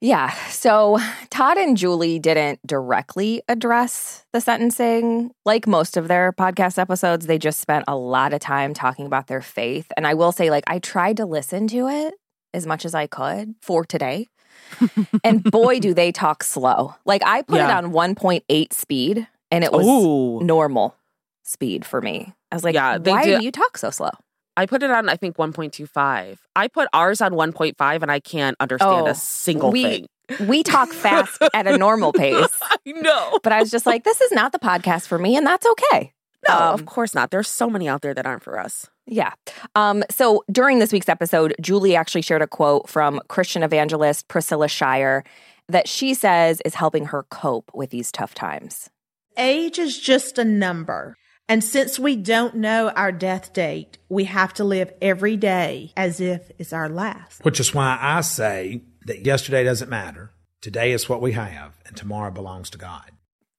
Yeah. 0.00 0.32
So 0.48 0.98
Todd 1.30 1.58
and 1.58 1.76
Julie 1.76 2.18
didn't 2.18 2.64
directly 2.66 3.42
address 3.48 4.24
the 4.32 4.40
sentencing. 4.40 5.32
Like 5.44 5.66
most 5.66 5.96
of 5.96 6.08
their 6.08 6.32
podcast 6.32 6.78
episodes, 6.78 7.26
they 7.26 7.38
just 7.38 7.60
spent 7.60 7.84
a 7.86 7.96
lot 7.96 8.32
of 8.32 8.40
time 8.40 8.74
talking 8.74 9.06
about 9.06 9.26
their 9.26 9.42
faith. 9.42 9.92
And 9.96 10.06
I 10.06 10.14
will 10.14 10.32
say, 10.32 10.50
like, 10.50 10.64
I 10.66 10.78
tried 10.78 11.18
to 11.18 11.26
listen 11.26 11.68
to 11.68 11.88
it 11.88 12.14
as 12.54 12.66
much 12.66 12.84
as 12.84 12.94
I 12.94 13.06
could 13.06 13.54
for 13.60 13.84
today. 13.84 14.26
and 15.24 15.42
boy, 15.44 15.78
do 15.80 15.94
they 15.94 16.12
talk 16.12 16.42
slow. 16.42 16.94
Like, 17.04 17.22
I 17.24 17.42
put 17.42 17.56
Yeah. 17.56 17.68
it 17.78 17.84
on 17.84 17.92
1.8 17.92 18.72
speed 18.72 19.26
and 19.50 19.64
it 19.64 19.72
was 19.72 19.86
Ooh. 19.86 20.40
normal 20.44 20.96
speed 21.42 21.84
for 21.84 22.00
me. 22.00 22.32
I 22.50 22.56
was 22.56 22.64
like, 22.64 22.74
Yeah, 22.74 22.98
why 22.98 23.24
do- 23.24 23.38
do 23.38 23.44
you 23.44 23.50
talk 23.52 23.76
so 23.78 23.90
slow? 23.90 24.10
I 24.56 24.66
put 24.66 24.82
it 24.82 24.90
on, 24.90 25.08
I 25.08 25.16
think, 25.16 25.36
1.25. 25.38 26.38
I 26.54 26.68
put 26.68 26.88
ours 26.92 27.20
on 27.22 27.32
1.5 27.32 28.02
and 28.02 28.10
I 28.10 28.20
can't 28.20 28.56
understand 28.60 29.06
Oh, 29.06 29.10
a 29.10 29.14
single 29.14 29.70
we- 29.70 29.82
thing. 29.82 30.06
We 30.46 30.62
talk 30.62 30.88
fast 30.92 31.42
at 31.54 31.66
a 31.66 31.76
normal 31.78 32.12
pace. 32.14 32.46
I 32.62 32.76
know. 32.92 33.38
But 33.42 33.52
I 33.52 33.60
was 33.60 33.70
just 33.70 33.86
like, 33.86 34.04
this 34.04 34.20
is 34.20 34.30
not 34.32 34.52
the 34.52 34.58
podcast 34.58 35.06
for 35.06 35.18
me, 35.18 35.36
and 35.36 35.46
that's 35.46 35.66
okay. 35.66 36.12
No, 36.48 36.54
Um, 36.54 36.74
of 36.74 36.86
course 36.86 37.14
not. 37.14 37.30
There's 37.30 37.48
so 37.48 37.68
many 37.68 37.88
out 37.88 38.02
there 38.02 38.14
that 38.14 38.26
aren't 38.26 38.42
for 38.42 38.58
us. 38.58 38.88
Yeah. 39.06 39.32
Um, 39.74 40.04
so 40.10 40.44
during 40.50 40.78
this 40.78 40.92
week's 40.92 41.08
episode, 41.08 41.54
Julie 41.60 41.96
actually 41.96 42.22
shared 42.22 42.42
a 42.42 42.46
quote 42.46 42.88
from 42.88 43.20
Christian 43.28 43.62
evangelist 43.62 44.28
Priscilla 44.28 44.68
Shirer 44.68 45.24
that 45.68 45.88
she 45.88 46.14
says 46.14 46.60
is 46.64 46.74
helping 46.74 47.06
her 47.06 47.24
cope 47.24 47.70
with 47.74 47.90
these 47.90 48.12
tough 48.12 48.34
times. 48.34 48.90
Age 49.36 49.78
is 49.78 49.98
just 49.98 50.38
a 50.38 50.44
number. 50.44 51.16
And 51.48 51.64
since 51.64 51.98
we 51.98 52.16
don't 52.16 52.56
know 52.56 52.90
our 52.90 53.12
death 53.12 53.52
date, 53.52 53.98
we 54.08 54.24
have 54.24 54.54
to 54.54 54.64
live 54.64 54.92
every 55.02 55.36
day 55.36 55.92
as 55.96 56.20
if 56.20 56.50
it's 56.58 56.72
our 56.72 56.88
last. 56.88 57.44
Which 57.44 57.60
is 57.60 57.74
why 57.74 57.98
I 58.00 58.20
say 58.20 58.82
that 59.06 59.26
yesterday 59.26 59.64
doesn't 59.64 59.90
matter. 59.90 60.32
Today 60.60 60.92
is 60.92 61.08
what 61.08 61.20
we 61.20 61.32
have, 61.32 61.78
and 61.86 61.96
tomorrow 61.96 62.30
belongs 62.30 62.70
to 62.70 62.78
God. 62.78 63.10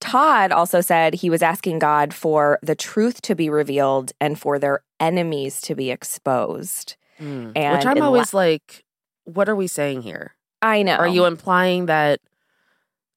Todd 0.04 0.52
also 0.52 0.82
said 0.82 1.14
he 1.14 1.30
was 1.30 1.42
asking 1.42 1.80
God 1.80 2.14
for 2.14 2.60
the 2.62 2.76
truth 2.76 3.22
to 3.24 3.36
be 3.36 3.50
revealed 3.50 4.12
and 4.20 4.38
for 4.40 4.60
their 4.60 4.82
enemies 5.00 5.62
to 5.62 5.76
be 5.76 5.92
exposed. 5.92 6.96
Mm. 7.20 7.54
And 7.56 7.78
Which 7.78 7.86
I'm 7.86 7.98
in 7.98 8.02
la- 8.04 8.08
always 8.08 8.34
like, 8.34 8.84
what 9.24 9.48
are 9.48 9.56
we 9.56 9.68
saying 9.68 10.02
here? 10.02 10.36
I 10.62 10.84
know. 10.84 10.96
Are 10.96 11.08
you 11.08 11.26
implying 11.26 11.86
that 11.88 12.20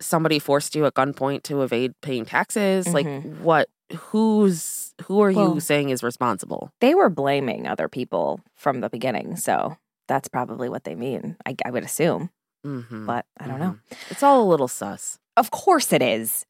somebody 0.01 0.39
forced 0.39 0.75
you 0.77 0.87
at 0.87 0.95
gunpoint 0.95 1.43
to 1.45 1.63
evade 1.63 1.93
paying 2.03 2.25
taxes? 2.25 2.93
Like 2.93 3.07
Mhm. 3.07 3.41
what 3.41 3.69
who's 3.97 4.95
who 5.07 5.21
are 5.21 5.31
Well- 5.33 5.55
you 5.55 5.61
saying 5.61 5.91
is 5.91 6.03
responsible? 6.03 6.71
they 6.81 6.95
were 6.95 7.09
blaming 7.11 7.67
other 7.67 7.89
people 7.89 8.41
from 8.55 8.81
the 8.81 8.89
beginning, 8.89 9.37
so 9.37 9.77
that's 10.09 10.29
probably 10.29 10.69
what 10.69 10.85
they 10.85 10.95
mean. 10.95 11.37
I, 11.45 11.55
I 11.65 11.71
would 11.71 11.85
assume, 11.85 12.31
Mhm. 12.65 13.07
but 13.07 13.27
I 13.39 13.47
don't 13.49 13.59
know. 13.61 13.77
Mhm. 13.91 14.11
It's 14.11 14.23
all 14.23 14.43
a 14.43 14.49
little 14.49 14.69
sus. 14.69 15.19
Of 15.37 15.51
course 15.51 15.93
it 15.93 16.01
is. 16.03 16.47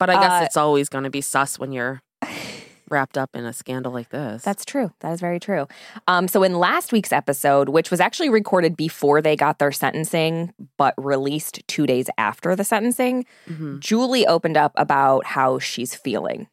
But 0.00 0.10
I 0.10 0.14
guess 0.14 0.42
Uh, 0.42 0.44
it's 0.46 0.56
always 0.56 0.88
going 0.88 1.04
to 1.04 1.10
be 1.10 1.20
sus 1.20 1.58
when 1.60 1.70
you're 1.70 2.00
wrapped 2.90 3.16
up 3.16 3.30
in 3.36 3.44
a 3.44 3.52
scandal 3.52 3.92
like 3.92 4.08
this. 4.08 4.42
That's 4.42 4.64
true. 4.64 4.90
That 5.00 5.12
is 5.12 5.20
very 5.20 5.38
true. 5.38 5.68
Um, 6.08 6.26
so, 6.26 6.42
in 6.42 6.58
last 6.58 6.90
week's 6.90 7.12
episode, 7.12 7.68
which 7.68 7.90
was 7.90 8.00
actually 8.00 8.30
recorded 8.30 8.76
before 8.76 9.22
they 9.22 9.36
got 9.36 9.58
their 9.60 9.70
sentencing, 9.70 10.52
but 10.76 10.94
released 10.96 11.62
two 11.68 11.86
days 11.86 12.10
after 12.18 12.56
the 12.56 12.64
sentencing, 12.64 13.26
Mhm. 13.48 13.78
Julie 13.78 14.26
opened 14.26 14.56
up 14.56 14.72
about 14.74 15.24
how 15.26 15.60
she's 15.60 15.94
feeling. 15.94 16.48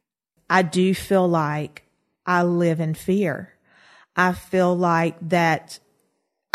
I 0.50 0.62
do 0.62 0.94
feel 0.94 1.28
like 1.28 1.84
I 2.26 2.44
live 2.44 2.80
in 2.80 2.94
fear. 2.94 3.54
I 4.16 4.34
feel 4.34 4.76
like 4.76 5.16
that 5.30 5.80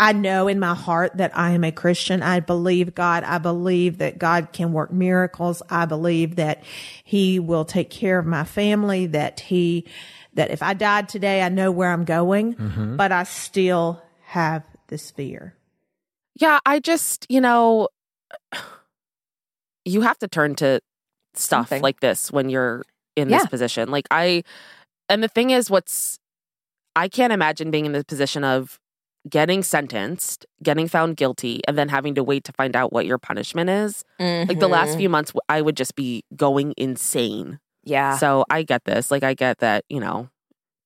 I 0.03 0.11
know 0.11 0.49
in 0.49 0.59
my 0.59 0.75
heart 0.75 1.15
that 1.15 1.31
I 1.33 1.51
am 1.51 1.63
a 1.63 1.71
Christian. 1.71 2.21
I 2.21 2.41
believe 2.41 2.93
God. 2.93 3.23
I 3.23 3.37
believe 3.37 3.99
that 3.99 4.19
God 4.19 4.49
can 4.51 4.73
work 4.73 4.91
miracles. 4.91 5.61
I 5.69 5.85
believe 5.85 6.35
that 6.35 6.61
he 7.05 7.39
will 7.39 7.63
take 7.63 7.89
care 7.89 8.19
of 8.19 8.25
my 8.25 8.43
family, 8.43 9.05
that 9.07 9.39
he, 9.39 9.85
that 10.33 10.51
if 10.51 10.61
I 10.61 10.73
died 10.73 11.07
today, 11.07 11.41
I 11.41 11.47
know 11.47 11.71
where 11.71 11.89
I'm 11.89 12.03
going, 12.03 12.55
mm-hmm. 12.55 12.97
but 12.97 13.13
I 13.13 13.23
still 13.23 14.03
have 14.25 14.63
this 14.87 15.09
fear. 15.09 15.55
Yeah, 16.35 16.59
I 16.65 16.81
just, 16.81 17.25
you 17.29 17.39
know, 17.39 17.87
you 19.85 20.01
have 20.01 20.19
to 20.19 20.27
turn 20.27 20.55
to 20.55 20.81
stuff 21.33 21.69
Something. 21.69 21.81
like 21.81 22.01
this 22.01 22.29
when 22.29 22.49
you're 22.49 22.83
in 23.15 23.29
this 23.29 23.45
position. 23.45 23.89
Like 23.89 24.07
I 24.11 24.43
and 25.07 25.23
the 25.23 25.29
thing 25.29 25.51
is 25.51 25.69
what's 25.69 26.19
I 26.93 27.07
can't 27.07 27.31
imagine 27.31 27.71
being 27.71 27.85
in 27.85 27.93
the 27.93 28.03
position 28.03 28.43
of 28.43 28.81
getting 29.29 29.63
sentenced, 29.63 30.45
getting 30.61 30.87
found 30.87 31.15
guilty 31.17 31.61
and 31.67 31.77
then 31.77 31.89
having 31.89 32.15
to 32.15 32.23
wait 32.23 32.43
to 32.43 32.51
find 32.53 32.75
out 32.75 32.91
what 32.91 33.05
your 33.05 33.17
punishment 33.17 33.69
is. 33.69 34.03
Like 34.19 34.59
the 34.59 34.67
last 34.67 34.95
Mhm. 34.95 34.97
few 34.97 35.09
months 35.09 35.31
I 35.49 35.61
would 35.61 35.77
just 35.77 35.95
be 35.95 36.23
going 36.35 36.73
insane. 36.77 37.59
Yeah. 37.83 38.17
So 38.17 38.45
I 38.49 38.63
get 38.63 38.83
this. 38.85 39.11
Like 39.11 39.23
I 39.23 39.33
get 39.33 39.59
that, 39.59 39.85
you 39.89 39.99
know, 39.99 40.29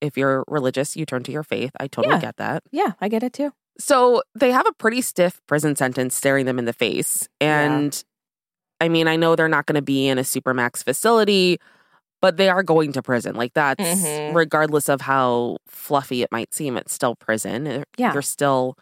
if 0.00 0.16
you're 0.16 0.44
religious, 0.48 0.96
you 0.96 1.04
turn 1.04 1.24
to 1.24 1.32
your 1.32 1.42
faith. 1.42 1.72
I 1.80 1.88
totally 1.88 2.14
Yeah. 2.16 2.20
get 2.20 2.36
that. 2.36 2.62
yeah, 2.70 2.92
I 3.00 3.08
get 3.08 3.22
it 3.24 3.32
too. 3.32 3.52
So 3.80 4.22
they 4.34 4.50
have 4.52 4.66
a 4.68 4.72
pretty 4.72 5.00
stiff 5.00 5.40
prison 5.46 5.74
sentence 5.76 6.14
staring 6.16 6.46
them 6.46 6.58
in 6.58 6.64
the 6.64 6.72
face. 6.72 7.28
And 7.40 8.02
I 8.80 8.88
mean, 8.88 9.08
I 9.08 9.16
know 9.16 9.34
they're 9.34 9.48
not 9.48 9.66
going 9.66 9.74
to 9.74 9.82
be 9.82 10.06
in 10.06 10.18
a 10.18 10.22
supermax 10.22 10.84
facility, 10.84 11.58
but 12.20 12.36
they 12.36 12.48
are 12.48 12.62
going 12.62 12.92
to 12.92 13.02
prison. 13.02 13.36
Like 13.36 13.54
that's 13.54 13.82
Mhm. 13.82 14.34
regardless 14.34 14.88
of 14.88 15.02
how 15.02 15.58
fluffy 15.66 16.22
it 16.22 16.30
might 16.32 16.52
seem, 16.54 16.76
it's 16.76 16.92
still 16.92 17.14
prison. 17.16 17.84
Yeah. 17.96 18.12
You're 18.12 18.22
still, 18.22 18.76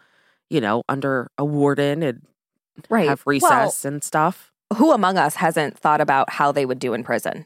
you 0.49 0.59
know, 0.61 0.83
under 0.89 1.29
a 1.37 1.45
warden 1.45 2.03
and 2.03 2.21
Right. 2.89 3.07
have 3.09 3.23
Well, 3.25 3.33
recess 3.33 3.85
and 3.85 4.03
stuff. 4.03 4.51
who 4.77 4.91
among 4.91 5.17
us 5.17 5.35
hasn't 5.35 5.77
thought 5.79 6.01
about 6.01 6.29
how 6.31 6.51
they 6.51 6.65
would 6.65 6.79
do 6.79 6.93
in 6.93 7.03
prison? 7.03 7.45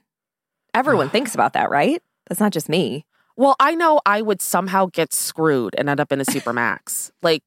Everyone 0.73 1.09
thinks 1.15 1.33
about 1.33 1.53
that, 1.53 1.69
right? 1.69 2.01
That's 2.27 2.39
not 2.41 2.51
just 2.51 2.69
me. 2.69 3.05
Well, 3.37 3.55
I 3.59 3.75
know 3.75 4.01
I 4.05 4.21
would 4.21 4.41
somehow 4.41 4.87
get 4.91 5.13
screwed 5.13 5.73
and 5.77 5.89
end 5.89 5.99
up 6.01 6.11
in 6.11 6.19
a 6.21 6.25
supermax. 6.25 7.11
like 7.23 7.43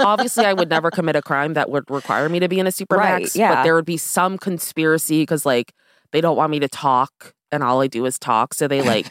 obviously 0.00 0.44
I 0.46 0.52
would 0.52 0.70
never 0.70 0.90
commit 0.90 1.16
a 1.16 1.22
crime 1.22 1.54
that 1.54 1.68
would 1.70 1.90
require 1.90 2.28
me 2.28 2.38
to 2.40 2.48
be 2.48 2.58
in 2.60 2.66
a 2.66 2.70
supermax, 2.80 2.96
Right, 2.98 3.36
yeah. 3.36 3.54
but 3.56 3.62
there 3.64 3.74
would 3.74 3.84
be 3.84 3.96
some 3.96 4.38
conspiracy 4.38 5.24
cuz 5.26 5.44
like 5.44 5.72
they 6.12 6.20
don't 6.20 6.36
want 6.36 6.50
me 6.50 6.60
to 6.60 6.68
talk 6.68 7.34
and 7.52 7.62
all 7.62 7.80
I 7.80 7.86
do 7.86 8.04
is 8.06 8.18
talk, 8.18 8.54
so 8.54 8.68
they 8.68 8.82
like 8.82 9.06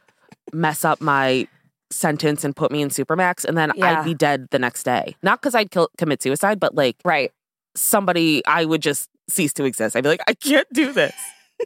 mess 0.52 0.84
up 0.84 1.00
my 1.00 1.46
sentence 1.90 2.44
and 2.44 2.54
put 2.54 2.70
me 2.70 2.82
in 2.82 2.88
supermax 2.88 3.44
and 3.44 3.58
then 3.58 3.72
Yeah. 3.74 4.00
I'd 4.00 4.04
be 4.04 4.14
dead 4.14 4.48
the 4.50 4.58
next 4.58 4.84
day. 4.84 5.16
Not 5.22 5.42
cuz 5.42 5.54
I'd 5.54 5.70
kill, 5.70 5.88
commit 5.98 6.22
suicide, 6.22 6.60
but 6.60 6.74
like 6.74 6.96
Right. 7.04 7.32
somebody 7.74 8.44
I 8.46 8.64
would 8.64 8.80
just 8.82 9.08
cease 9.28 9.52
to 9.54 9.64
exist. 9.64 9.96
I'd 9.96 10.02
be 10.04 10.08
like 10.08 10.22
I 10.28 10.34
can't 10.34 10.68
do 10.72 10.92
this. 10.92 11.14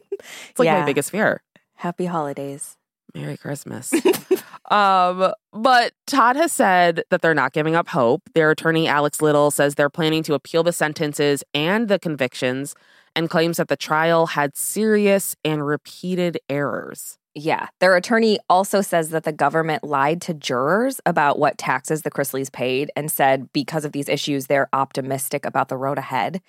It's 0.49 0.59
like 0.59 0.65
Yeah. 0.65 0.79
my 0.79 0.85
biggest 0.85 1.11
fear. 1.11 1.41
Happy 1.75 2.05
holidays. 2.05 2.75
Merry 3.13 3.37
Christmas. 3.37 3.93
um, 4.71 5.31
but 5.53 5.93
Todd 6.07 6.35
has 6.35 6.51
said 6.51 7.03
that 7.11 7.21
they're 7.21 7.33
not 7.33 7.53
giving 7.53 7.75
up 7.75 7.87
hope. 7.89 8.23
Their 8.33 8.51
attorney, 8.51 8.87
Alex 8.87 9.21
Little, 9.21 9.51
says 9.51 9.75
they're 9.75 9.89
planning 9.89 10.23
to 10.23 10.33
appeal 10.33 10.63
the 10.63 10.73
sentences 10.73 11.43
and 11.53 11.87
the 11.87 11.97
convictions 11.99 12.75
and 13.15 13.29
claims 13.29 13.57
that 13.57 13.67
the 13.67 13.77
trial 13.77 14.27
had 14.27 14.57
serious 14.57 15.35
and 15.43 15.65
repeated 15.65 16.39
errors. 16.49 17.17
Yeah. 17.33 17.67
Their 17.79 17.95
attorney 17.97 18.39
also 18.49 18.81
says 18.81 19.09
that 19.09 19.25
the 19.25 19.33
government 19.33 19.83
lied 19.83 20.21
to 20.21 20.33
jurors 20.33 21.01
about 21.05 21.37
what 21.37 21.57
taxes 21.57 22.03
the 22.03 22.11
Chrisleys 22.11 22.51
paid 22.51 22.91
and 22.95 23.11
said 23.11 23.51
because 23.51 23.83
of 23.83 23.91
these 23.91 24.07
issues, 24.07 24.47
they're 24.47 24.69
optimistic 24.71 25.45
about 25.45 25.67
the 25.67 25.75
road 25.77 25.97
ahead. 25.97 26.41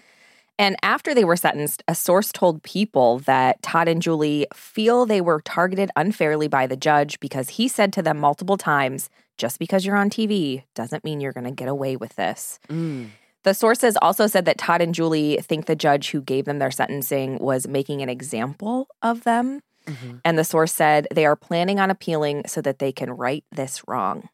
And 0.58 0.76
after 0.82 1.12
they 1.12 1.24
were 1.24 1.36
sentenced, 1.36 1.82
a 1.86 1.94
source 1.94 2.32
told 2.32 2.62
people 2.62 3.18
that 3.20 3.60
Todd 3.62 3.88
and 3.88 4.00
Julie 4.00 4.46
feel 4.54 5.04
they 5.04 5.20
were 5.20 5.42
targeted 5.42 5.90
unfairly 5.96 6.48
by 6.48 6.66
the 6.66 6.76
judge 6.76 7.20
because 7.20 7.50
he 7.50 7.68
said 7.68 7.92
to 7.92 8.02
them 8.02 8.18
multiple 8.18 8.56
times, 8.56 9.10
just 9.36 9.58
because 9.58 9.84
you're 9.84 9.96
on 9.96 10.08
TV 10.08 10.62
doesn't 10.74 11.04
mean 11.04 11.20
you're 11.20 11.32
going 11.32 11.44
to 11.44 11.50
get 11.50 11.68
away 11.68 11.96
with 11.96 12.16
this. 12.16 12.58
Mm. 12.70 13.08
The 13.46 13.54
sources 13.54 13.96
also 14.02 14.26
said 14.26 14.44
that 14.46 14.58
Todd 14.58 14.82
and 14.82 14.92
Julie 14.92 15.38
think 15.40 15.66
the 15.66 15.76
judge 15.76 16.10
who 16.10 16.20
gave 16.20 16.46
them 16.46 16.58
their 16.58 16.72
sentencing 16.72 17.38
was 17.38 17.68
making 17.68 18.02
an 18.02 18.08
example 18.08 18.88
of 19.02 19.22
them. 19.22 19.60
Mm-hmm. 19.86 20.16
And 20.24 20.36
the 20.36 20.42
source 20.42 20.72
said 20.72 21.06
they 21.14 21.24
are 21.26 21.36
planning 21.36 21.78
on 21.78 21.88
appealing 21.88 22.42
so 22.48 22.60
that 22.62 22.80
they 22.80 22.90
can 22.90 23.08
right 23.08 23.44
this 23.52 23.86
wrong. 23.86 24.28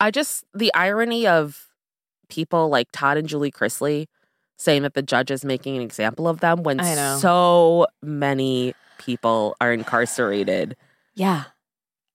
I 0.00 0.10
just, 0.10 0.46
the 0.54 0.72
irony 0.74 1.26
of 1.26 1.68
people 2.30 2.70
like 2.70 2.88
Todd 2.90 3.18
and 3.18 3.28
Julie 3.28 3.52
Chrisley 3.52 4.06
saying 4.56 4.80
that 4.80 4.94
the 4.94 5.02
judge 5.02 5.30
is 5.30 5.44
making 5.44 5.76
an 5.76 5.82
example 5.82 6.26
of 6.26 6.40
them 6.40 6.62
when 6.62 6.82
so 7.18 7.86
many 8.00 8.72
people 8.96 9.54
are 9.60 9.74
incarcerated. 9.74 10.74
Yeah. 11.14 11.44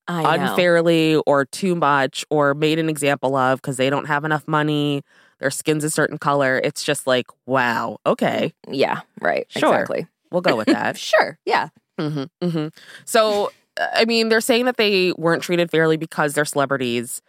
I 0.08 0.38
know. 0.38 0.50
unfairly 0.50 1.18
or 1.28 1.46
too 1.46 1.76
much 1.76 2.26
or 2.32 2.56
made 2.56 2.80
an 2.80 2.90
example 2.90 3.36
of 3.36 3.62
because 3.62 3.78
they 3.78 3.92
don't 3.92 4.06
have 4.06 4.26
enough 4.26 4.48
money, 4.48 5.04
their 5.40 5.52
skin's 5.52 5.84
a 5.84 5.90
certain 5.90 6.18
color. 6.18 6.60
It's 6.64 6.84
just 6.84 7.08
like, 7.08 7.28
wow, 7.46 7.98
okay, 8.06 8.54
Yeah, 8.68 9.02
right. 9.22 9.46
Sure. 9.50 9.74
Exactly. 9.74 10.08
we'll 10.32 10.42
go 10.42 10.56
with 10.56 10.68
that. 10.68 10.98
Sure. 10.98 11.38
Yeah. 11.46 11.70
hmm 12.00 12.24
hmm 12.42 12.68
So, 13.06 13.52
uh, 13.80 13.88
I 13.94 14.06
mean, 14.06 14.30
they're 14.30 14.42
saying 14.42 14.66
that 14.66 14.78
they 14.78 15.14
weren't 15.18 15.44
treated 15.44 15.72
fairly 15.72 15.98
because 15.98 16.34
they're 16.34 16.46
celebrities. 16.46 17.22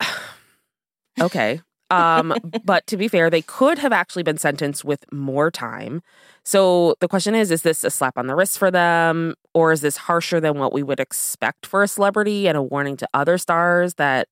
okay. 1.20 1.60
Um, 1.90 2.34
but 2.64 2.86
to 2.88 2.96
be 2.96 3.08
fair, 3.08 3.30
they 3.30 3.42
could 3.42 3.78
have 3.78 3.92
actually 3.92 4.22
been 4.22 4.38
sentenced 4.38 4.84
with 4.84 5.04
more 5.12 5.50
time. 5.50 6.02
So 6.44 6.94
the 7.00 7.08
question 7.08 7.34
is 7.34 7.50
is 7.50 7.62
this 7.62 7.84
a 7.84 7.90
slap 7.90 8.16
on 8.18 8.26
the 8.26 8.34
wrist 8.34 8.58
for 8.58 8.70
them? 8.70 9.34
Or 9.54 9.72
is 9.72 9.80
this 9.80 9.96
harsher 9.96 10.40
than 10.40 10.58
what 10.58 10.72
we 10.72 10.82
would 10.82 11.00
expect 11.00 11.66
for 11.66 11.82
a 11.82 11.88
celebrity 11.88 12.46
and 12.48 12.56
a 12.56 12.62
warning 12.62 12.96
to 12.98 13.08
other 13.14 13.38
stars 13.38 13.94
that 13.94 14.28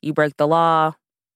you 0.00 0.12
break 0.12 0.36
the 0.36 0.48
law, 0.48 0.94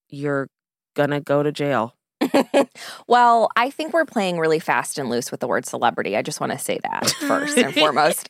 you're 0.08 0.48
gonna 0.94 1.20
go 1.20 1.42
to 1.42 1.52
jail? 1.52 1.94
Well, 3.08 3.50
I 3.56 3.70
think 3.70 3.92
we're 3.92 4.04
playing 4.04 4.38
really 4.38 4.58
fast 4.58 4.98
and 4.98 5.08
loose 5.08 5.30
with 5.30 5.40
the 5.40 5.46
word 5.46 5.66
celebrity. 5.66 6.16
I 6.16 6.22
just 6.22 6.40
want 6.40 6.52
to 6.52 6.58
say 6.58 6.80
that 6.82 7.08
first 7.10 7.56
and 7.56 7.72
foremost. 7.74 8.28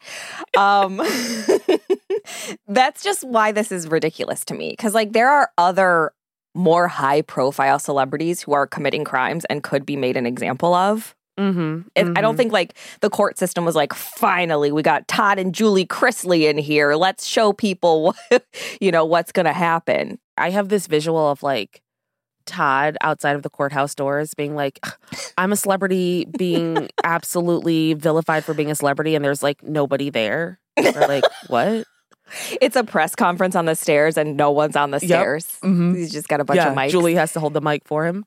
Um, 0.56 1.00
that's 2.68 3.02
just 3.02 3.25
why 3.25 3.52
this 3.52 3.73
is 3.73 3.88
ridiculous 3.88 4.45
to 4.47 4.54
me. 4.54 4.71
Because, 4.71 4.95
like, 4.95 5.12
there 5.12 5.30
are 5.30 5.50
other 5.56 6.12
more 6.54 6.88
high 6.88 7.23
profile 7.23 7.78
celebrities 7.78 8.42
who 8.42 8.52
are 8.52 8.66
committing 8.66 9.04
crimes 9.04 9.45
and 9.47 9.62
could 9.62 9.87
be 9.87 9.97
made 9.97 10.16
an 10.16 10.26
example 10.26 10.75
of. 10.75 11.14
Mm-hmm. 11.38 11.88
It, 11.95 12.16
I 12.16 12.23
don't 12.23 12.37
think 12.37 12.50
like 12.50 12.75
the 13.00 13.11
court 13.11 13.38
system 13.38 13.66
was 13.66 13.76
like, 13.76 13.92
finally, 13.92 14.73
we 14.73 14.83
got 14.83 15.06
Todd 15.06 15.38
and 15.38 15.54
Julie 15.54 15.87
Chrisley 15.87 16.49
in 16.49 16.56
here. 16.56 16.95
Let's 16.95 17.26
show 17.26 17.52
people 17.52 18.14
what, 18.30 18.47
you 18.80 18.90
know, 18.90 19.04
what's 19.04 19.33
going 19.33 19.45
to 19.45 19.52
happen. 19.52 20.18
I 20.38 20.50
have 20.50 20.69
this 20.69 20.87
visual 20.87 21.31
of 21.31 21.43
like 21.43 21.83
Todd 22.47 22.97
outside 23.00 23.35
of 23.37 23.43
the 23.43 23.50
courthouse 23.50 23.95
doors 23.95 24.35
being 24.35 24.55
like, 24.55 24.78
I'm 25.37 25.52
a 25.52 25.57
celebrity, 25.57 26.26
being 26.38 26.88
absolutely 27.05 27.95
vilified 27.95 28.45
for 28.45 28.55
being 28.55 28.71
a 28.71 28.75
celebrity, 28.75 29.14
and 29.14 29.25
there's 29.25 29.43
like 29.43 29.62
nobody 29.62 30.11
there. 30.11 30.61
Or 30.78 30.93
like, 31.09 31.25
what? 31.49 31.87
It's 32.61 32.76
a 32.76 32.85
press 32.85 33.14
conference 33.14 33.55
on 33.57 33.66
the 33.66 33.75
stairs 33.76 34.16
and 34.16 34.37
no 34.37 34.50
one's 34.50 34.76
on 34.76 34.90
the 34.90 34.99
Yep. 34.99 35.09
stairs. 35.09 35.59
Mhm. 35.62 35.97
He's 35.97 36.12
just 36.12 36.28
got 36.28 36.40
a 36.40 36.45
bunch 36.45 36.57
yeah, 36.59 36.71
of 36.71 36.76
mics. 36.76 36.90
Julie 36.90 37.14
has 37.14 37.33
to 37.35 37.40
hold 37.40 37.55
the 37.55 37.61
mic 37.61 37.83
for 37.87 38.05
him. 38.05 38.25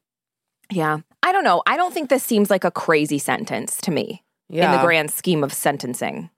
Yeah. 0.72 1.00
I 1.24 1.32
don't 1.34 1.44
know. 1.44 1.62
I 1.68 1.75
don't 1.78 1.94
think 1.94 2.10
this 2.10 2.24
seems 2.24 2.50
like 2.50 2.63
a 2.63 2.72
crazy 2.72 3.20
sentence 3.20 3.78
to 3.82 3.92
me 3.92 4.24
Yeah. 4.48 4.72
in 4.72 4.78
the 4.80 4.84
grand 4.86 5.12
scheme 5.12 5.44
of 5.44 5.51
sentencing. 5.54 6.30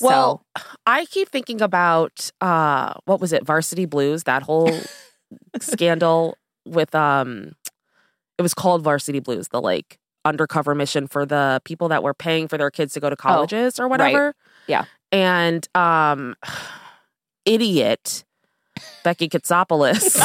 Well, 0.00 0.44
I 0.86 1.04
keep 1.06 1.28
thinking 1.28 1.60
about 1.60 2.30
uh 2.40 2.94
what 3.04 3.20
was 3.20 3.32
it, 3.32 3.44
Varsity 3.44 3.84
Blues, 3.86 4.24
that 4.24 4.42
whole 4.42 4.70
scandal 5.60 6.36
with 6.66 6.94
um 6.94 7.52
it 8.38 8.42
was 8.42 8.54
called 8.54 8.82
Varsity 8.82 9.20
Blues, 9.20 9.48
the 9.48 9.60
like 9.60 9.98
undercover 10.24 10.74
mission 10.74 11.06
for 11.08 11.26
the 11.26 11.60
people 11.64 11.88
that 11.88 12.02
were 12.02 12.14
paying 12.14 12.46
for 12.48 12.56
their 12.56 12.70
kids 12.70 12.94
to 12.94 13.00
go 13.00 13.10
to 13.10 13.16
colleges 13.16 13.78
or 13.80 13.88
whatever. 13.88 14.34
Yeah. 14.66 14.84
And 15.10 15.66
um 15.74 16.36
idiot 17.44 18.24
Becky 19.04 19.28
Katsopolis, 19.28 20.18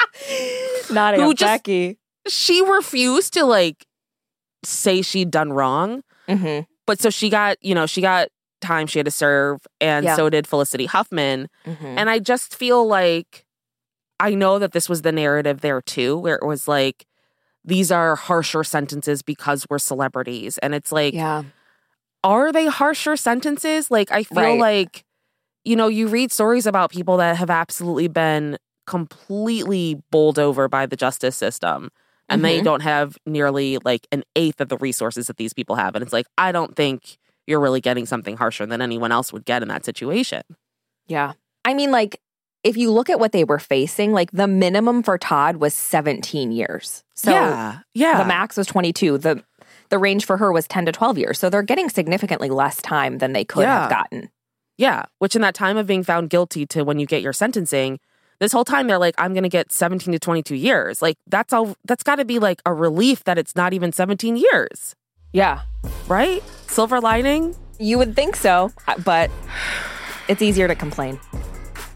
not 0.90 1.14
Who 1.16 1.34
just- 1.34 1.64
Becky. 1.64 1.98
she 2.26 2.62
refused 2.62 3.34
to 3.34 3.44
like 3.44 3.86
say 4.64 5.02
she'd 5.02 5.30
done 5.30 5.52
wrong. 5.52 6.02
hmm 6.28 6.60
But 6.86 7.00
so 7.00 7.10
she 7.10 7.28
got, 7.28 7.56
you 7.60 7.74
know, 7.74 7.86
she 7.86 8.00
got 8.00 8.28
time 8.60 8.86
she 8.86 8.98
had 8.98 9.06
to 9.06 9.10
serve, 9.10 9.66
and 9.80 10.04
Yeah. 10.04 10.16
so 10.16 10.28
did 10.30 10.46
Felicity 10.46 10.86
Huffman. 10.86 11.48
hmm 11.64 11.72
And 11.98 12.08
I 12.10 12.18
just 12.18 12.54
feel 12.54 12.86
like 12.86 13.44
I 14.20 14.34
know 14.34 14.58
that 14.58 14.72
this 14.72 14.88
was 14.88 15.02
the 15.02 15.12
narrative 15.12 15.60
there 15.60 15.80
too, 15.80 16.16
where 16.18 16.34
it 16.36 16.44
was 16.46 16.66
like, 16.68 17.06
these 17.64 17.92
are 17.92 18.16
harsher 18.16 18.64
sentences 18.64 19.22
because 19.22 19.66
we're 19.70 19.78
celebrities. 19.78 20.58
And 20.58 20.74
it's 20.74 20.90
like, 20.90 21.14
yeah. 21.14 21.42
are 22.24 22.50
they 22.52 22.66
harsher 22.66 23.16
sentences? 23.16 23.90
Like, 23.90 24.10
I 24.10 24.22
feel 24.24 24.36
Right. 24.40 24.58
like, 24.60 25.04
you 25.64 25.76
know, 25.76 25.86
you 25.88 26.08
read 26.08 26.32
stories 26.32 26.66
about 26.66 26.90
people 26.90 27.16
that 27.18 27.36
have 27.36 27.50
absolutely 27.50 28.08
been 28.08 28.56
completely 28.86 30.00
bowled 30.10 30.38
over 30.38 30.68
by 30.68 30.86
the 30.86 30.96
justice 30.96 31.36
system 31.36 31.90
and 32.28 32.44
they 32.44 32.60
Mhm. 32.60 32.64
don't 32.64 32.82
have 32.82 33.16
nearly 33.26 33.78
like 33.84 34.06
an 34.12 34.22
eighth 34.36 34.60
of 34.60 34.68
the 34.68 34.76
resources 34.78 35.26
that 35.28 35.36
these 35.36 35.52
people 35.54 35.76
have. 35.76 35.94
And 35.94 36.02
it's 36.02 36.12
like, 36.12 36.26
I 36.36 36.52
don't 36.52 36.74
think 36.74 37.18
you're 37.48 37.60
really 37.60 37.80
getting 37.80 38.06
something 38.06 38.36
harsher 38.36 38.66
than 38.66 38.82
anyone 38.82 39.10
else 39.10 39.32
would 39.32 39.44
get 39.44 39.62
in 39.62 39.68
that 39.68 39.84
situation. 39.84 40.42
Yeah. 41.06 41.32
I 41.64 41.74
mean, 41.74 41.90
like, 41.90 42.20
if 42.62 42.76
you 42.76 42.90
look 42.90 43.08
at 43.08 43.18
what 43.18 43.32
they 43.32 43.44
were 43.44 43.58
facing, 43.58 44.12
like 44.12 44.30
the 44.32 44.46
minimum 44.46 45.02
for 45.02 45.16
Todd 45.16 45.56
was 45.56 45.74
17 45.74 46.52
years. 46.52 47.04
So 47.14 47.30
yeah. 47.30 47.78
Yeah. 47.94 48.18
the 48.18 48.26
max 48.26 48.56
was 48.56 48.66
22. 48.66 49.18
The 49.18 49.42
the 49.90 49.98
range 49.98 50.26
for 50.26 50.36
her 50.36 50.52
was 50.52 50.68
10 50.68 50.86
to 50.86 50.92
12 50.92 51.16
years. 51.16 51.38
So 51.38 51.48
they're 51.48 51.62
getting 51.62 51.88
significantly 51.88 52.50
less 52.50 52.82
time 52.82 53.18
than 53.18 53.32
they 53.32 53.44
could 53.44 53.64
have 53.64 53.88
gotten. 53.88 54.28
Yeah, 54.76 55.04
which 55.18 55.34
in 55.34 55.42
that 55.42 55.54
time 55.54 55.76
of 55.76 55.86
being 55.86 56.04
found 56.04 56.30
guilty 56.30 56.66
to 56.66 56.82
when 56.84 56.98
you 56.98 57.06
get 57.06 57.22
your 57.22 57.32
sentencing, 57.32 57.98
this 58.38 58.52
whole 58.52 58.64
time 58.64 58.86
they're 58.86 58.98
like, 58.98 59.14
I'm 59.18 59.32
going 59.32 59.42
to 59.42 59.48
get 59.48 59.72
17 59.72 60.12
to 60.12 60.18
22 60.18 60.54
years. 60.54 61.02
Like 61.02 61.16
that's 61.26 61.52
all. 61.52 61.74
That's 61.84 62.02
got 62.02 62.16
to 62.16 62.24
be 62.24 62.38
like 62.38 62.62
a 62.64 62.72
relief 62.72 63.24
that 63.24 63.38
it's 63.38 63.56
not 63.56 63.72
even 63.72 63.92
17 63.92 64.36
years, 64.36 64.94
Yeah. 65.32 65.62
right? 66.08 66.42
Silver 66.66 67.00
lining. 67.00 67.54
You 67.78 67.98
would 67.98 68.16
think 68.16 68.34
so, 68.36 68.72
but 69.04 69.30
it's 70.28 70.42
easier 70.42 70.66
to 70.68 70.74
complain. 70.74 71.20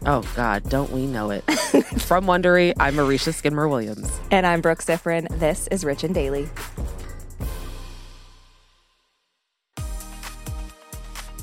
Oh 0.05 0.23
God, 0.35 0.69
don't 0.69 0.91
we 0.91 1.05
know 1.07 1.29
it? 1.29 1.41
From 2.01 2.25
Wondery, 2.25 2.73
I'm 2.79 2.95
Marisha 2.95 3.33
Skidmore 3.33 3.67
Williams. 3.67 4.19
And 4.31 4.45
I'm 4.45 4.61
Brooke 4.61 4.79
Siffrinn. 4.79 5.27
This 5.39 5.67
is 5.67 5.83
Rich 5.85 6.03
and 6.03 6.13
Daily. 6.13 6.49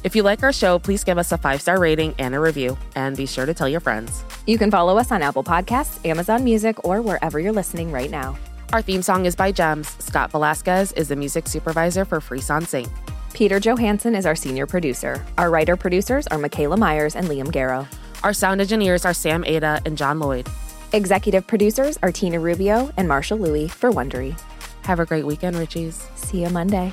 If 0.02 0.16
you 0.16 0.22
like 0.22 0.42
our 0.42 0.52
show, 0.52 0.78
please 0.78 1.04
give 1.04 1.18
us 1.18 1.30
a 1.32 1.38
five 1.38 1.60
star 1.60 1.78
rating 1.78 2.14
and 2.18 2.34
a 2.34 2.40
review, 2.40 2.78
and 2.94 3.16
be 3.16 3.26
sure 3.26 3.44
to 3.44 3.52
tell 3.52 3.68
your 3.68 3.80
friends. 3.80 4.24
You 4.46 4.56
can 4.56 4.70
follow 4.70 4.96
us 4.98 5.12
on 5.12 5.20
Apple 5.22 5.44
Podcasts, 5.44 6.04
Amazon 6.06 6.42
Music, 6.44 6.82
or 6.84 7.02
wherever 7.02 7.38
you're 7.38 7.52
listening 7.52 7.92
right 7.92 8.10
now. 8.10 8.38
Our 8.72 8.82
theme 8.82 9.02
song 9.02 9.26
is 9.26 9.34
by 9.34 9.50
Gems. 9.50 9.88
Scott 9.98 10.30
Velasquez 10.30 10.92
is 10.92 11.08
the 11.08 11.16
music 11.16 11.48
supervisor 11.48 12.04
for 12.04 12.20
Frisson 12.20 12.64
Sync. 12.64 12.88
Peter 13.34 13.58
Johansson 13.58 14.14
is 14.14 14.26
our 14.26 14.36
senior 14.36 14.64
producer. 14.64 15.26
Our 15.38 15.50
writer 15.50 15.76
producers 15.76 16.28
are 16.28 16.38
Michaela 16.38 16.76
Myers 16.76 17.16
and 17.16 17.26
Liam 17.26 17.50
Garrow. 17.50 17.88
Our 18.22 18.32
sound 18.32 18.60
engineers 18.60 19.04
are 19.04 19.12
Sam 19.12 19.44
Ada 19.44 19.82
and 19.86 19.98
John 19.98 20.20
Lloyd. 20.20 20.46
Executive 20.92 21.48
producers 21.48 21.98
are 22.04 22.12
Tina 22.12 22.38
Rubio 22.38 22.92
and 22.96 23.08
Marshall 23.08 23.38
Lewy 23.38 23.68
for 23.68 23.90
Wondery. 23.90 24.40
Have 24.82 25.00
a 25.00 25.06
great 25.06 25.26
weekend, 25.26 25.56
Richies. 25.56 26.06
See 26.16 26.42
you 26.42 26.50
Monday. 26.50 26.92